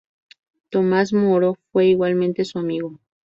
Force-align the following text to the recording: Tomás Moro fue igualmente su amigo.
Tomás 0.71 1.13
Moro 1.13 1.59
fue 1.71 1.85
igualmente 1.85 2.43
su 2.43 2.57
amigo. 2.57 2.99